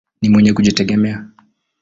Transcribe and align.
Ni 0.21 0.29
mwenye 0.29 0.53
kujitegemea. 0.53 1.25